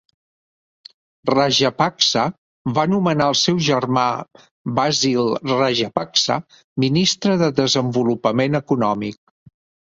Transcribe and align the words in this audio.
Rajapaksa 1.29 2.23
va 2.77 2.85
nomenar 2.93 3.27
el 3.33 3.37
seu 3.41 3.59
germà 3.67 4.05
Basil 4.79 5.29
Rajapaksa 5.53 6.39
ministre 6.87 7.37
de 7.43 7.51
Desenvolupament 7.61 8.63
Econòmic. 8.63 9.23